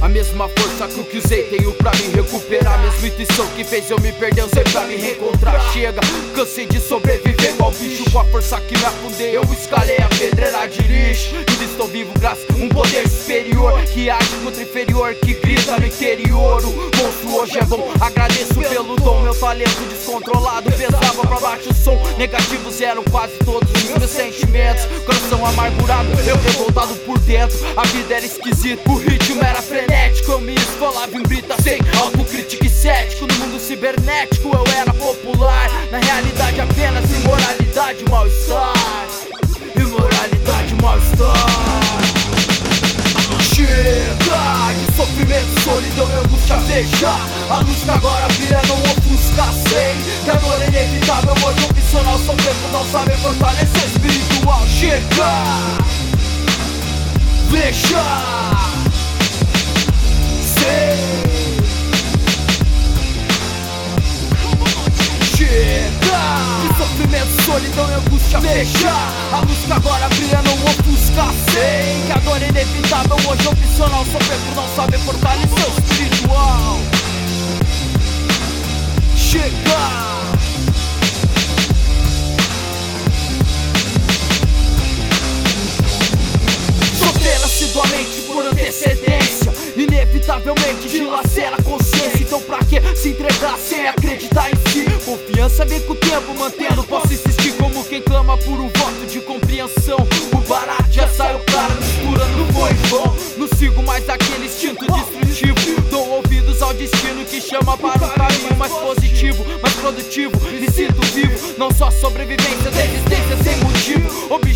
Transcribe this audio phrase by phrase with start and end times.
[0.00, 2.80] A mesma força que eu que usei tenho pra me recuperar.
[2.80, 5.72] Mesma intuição que fez eu me perder, eu sei pra me reencontrar.
[5.72, 6.00] Chega,
[6.36, 10.66] cansei de sobreviver igual bicho Com a força que me afundei, eu escalei a pedreira
[10.66, 11.34] de lixo
[11.78, 16.62] estou vivo graças a um poder superior Que age contra inferior, que grita no interior.
[16.64, 19.22] O monstro hoje é bom, agradeço pelo dom.
[19.22, 24.84] Meu talento descontrolado pesava pra baixo o som Negativos eram quase todos os meus sentimentos.
[25.04, 27.56] Coração amargurado, eu revoltado por dentro.
[27.76, 30.32] A vida era esquisita, o ritmo era frenético.
[30.32, 33.26] Eu me esfolava em brita sem autocrítica e cético.
[33.26, 37.10] No mundo cibernético eu era popular Na realidade apenas
[45.62, 47.10] solidão e angústia Veja
[47.50, 49.44] a luz que agora brilha não ofusca.
[49.68, 53.86] Sei que a dor é inevitável Hoje opcional, são tempo não sabe fortalecer.
[53.86, 55.78] Espiritual Chega.
[57.50, 58.57] Veja
[67.58, 68.92] solidão e angústia Veja
[69.32, 73.16] a luz que agora brilha não ofusca Sei que a dor é inevitável.
[73.28, 76.78] Hoje opcional, sofrer por não saber fortalecer o espiritual.
[79.16, 79.78] Chega!
[86.98, 89.07] Sofrer assiduamente por antecedência
[89.78, 92.18] Inevitavelmente dilacera a consciência.
[92.20, 94.84] Então pra que se entregar sem acreditar em si?
[95.04, 96.82] Confiança vem com o tempo mantendo.
[96.82, 99.98] Posso insistir como quem clama por um voto de compreensão.
[100.32, 105.80] O barato já saiu claro misturando foi vão Não sigo mais aquele instinto destrutivo.
[105.90, 111.00] Dou ouvidos ao destino que chama para um caminho mais positivo Mais produtivo, me sinto
[111.14, 114.32] vivo Não só sobrevivência, desistência sem motivo.
[114.32, 114.48] Alcanço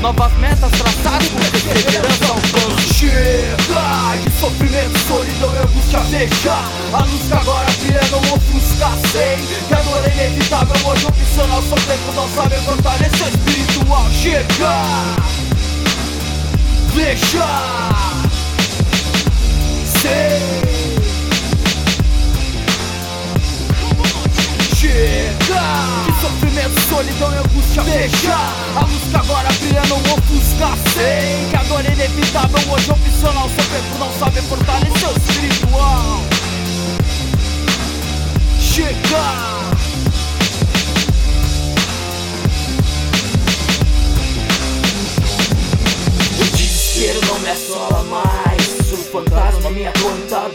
[0.00, 6.54] Novas metas traçadas com perseverança alcanço Chega de sofrimento, solidão e angústia Veja
[6.94, 9.36] a luz que agora brilha não ofusca Sei
[9.68, 14.06] que a dor é inevitável Hoje opcional, só tempo não sabe fortalecer espiritual.
[14.10, 15.20] Chega!
[16.94, 17.46] Veja
[20.00, 20.59] Sei
[26.60, 28.34] Sofrimento, solidão e angústia Veja
[28.76, 32.72] a que agora brilha não ofusca Sei que a dor é inevitável.
[32.72, 36.20] Hoje opcional Sofrer por não saber fortalecer o espiritual.
[38.60, 39.60] Chega!
[46.38, 48.92] O desespero não me assola mais.
[48.92, 50.54] O fantasma me atormentado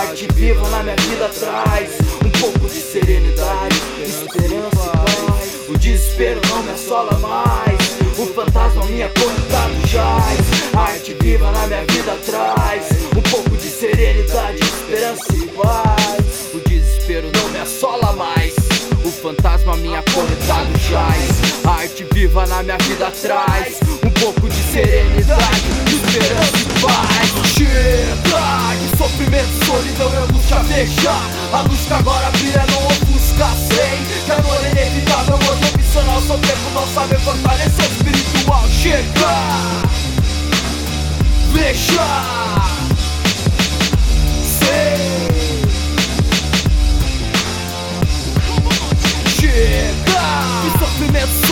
[0.00, 1.90] Arte viva na minha vida traz
[2.24, 5.68] Um pouco de serenidade, esperança e paz.
[5.68, 7.78] O desespero não me assola mais.
[8.18, 10.74] O fantasma me atormentado jaz.
[10.74, 16.54] Arte viva na minha vida traz Um pouco de serenidade, esperança e paz.
[16.54, 18.54] O desespero não me assola mais.
[19.04, 21.39] O fantasma me acorrentado jaz
[21.80, 27.30] arte viva na minha vida traz Um pouco de serenidade, esperança e paz.
[27.54, 31.12] Chega de sofrimento, solidão e angústia Veja
[31.52, 36.22] a luz que agora brilha não ofusca Sei que a dor é inevitável Hoje opcional,
[36.22, 38.68] só tempo não sabe fortalecer espiritual.
[38.68, 39.90] Chega!
[41.52, 42.49] Veja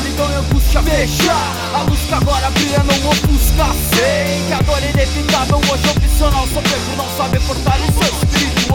[0.00, 1.32] solidão e angústia Veja
[1.74, 3.66] a luz que agora brilha não ofusca.
[3.94, 5.58] Sei que a dor é inevitável.
[5.58, 8.74] Hoje opcional, só tempo não sabe fortalecer o espírito